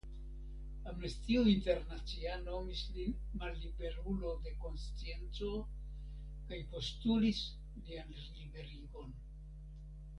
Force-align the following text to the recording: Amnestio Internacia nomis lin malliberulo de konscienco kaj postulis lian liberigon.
Amnestio 0.91 1.41
Internacia 1.51 2.37
nomis 2.47 2.81
lin 2.95 3.13
malliberulo 3.43 4.33
de 4.47 4.53
konscienco 4.65 5.51
kaj 6.49 6.63
postulis 6.75 7.43
lian 7.87 8.15
liberigon. 8.37 9.15